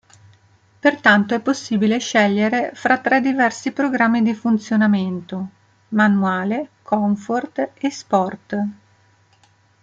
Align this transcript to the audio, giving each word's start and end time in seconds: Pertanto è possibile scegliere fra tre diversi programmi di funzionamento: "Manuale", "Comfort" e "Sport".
Pertanto 0.79 1.35
è 1.35 1.41
possibile 1.41 1.99
scegliere 1.99 2.71
fra 2.73 2.97
tre 2.97 3.21
diversi 3.21 3.71
programmi 3.71 4.23
di 4.23 4.33
funzionamento: 4.33 5.49
"Manuale", 5.89 6.69
"Comfort" 6.81 7.69
e 7.75 7.91
"Sport". 7.91 8.63